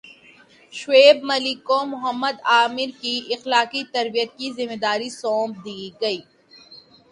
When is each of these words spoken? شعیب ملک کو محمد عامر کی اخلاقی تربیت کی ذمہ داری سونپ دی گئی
شعیب 0.73 1.17
ملک 1.29 1.57
کو 1.67 1.77
محمد 1.85 2.37
عامر 2.53 2.89
کی 3.01 3.15
اخلاقی 3.35 3.83
تربیت 3.93 4.29
کی 4.37 4.47
ذمہ 4.57 4.77
داری 4.83 5.09
سونپ 5.21 5.53
دی 5.65 5.81
گئی 6.01 6.19